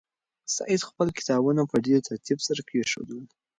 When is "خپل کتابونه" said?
0.89-1.61